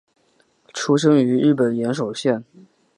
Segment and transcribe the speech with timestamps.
[0.73, 2.43] 出身于日本岩手县。